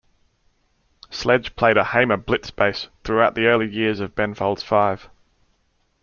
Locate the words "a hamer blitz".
1.77-2.49